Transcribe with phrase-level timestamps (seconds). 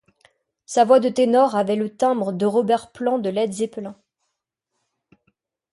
[0.65, 3.95] Sa voix de ténor avait le timbre de Robert Plant de Led Zeppelin.